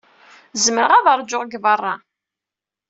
Zemreɣ 0.63 0.91
ad 0.95 1.07
ṛjuɣ 1.19 1.43
deg 1.45 1.59
beṛṛa-a. 1.63 1.95